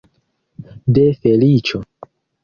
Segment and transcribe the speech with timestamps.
[0.97, 1.83] De feliĉo!